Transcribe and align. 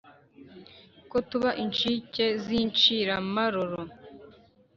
ko 1.09 1.17
tuba 1.29 1.49
inshike 1.63 2.25
z’inshiramaroro 2.43 3.79